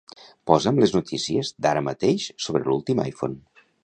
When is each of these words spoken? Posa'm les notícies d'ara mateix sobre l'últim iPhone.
Posa'm 0.51 0.79
les 0.83 0.93
notícies 0.95 1.51
d'ara 1.65 1.83
mateix 1.89 2.25
sobre 2.47 2.65
l'últim 2.71 3.03
iPhone. 3.05 3.37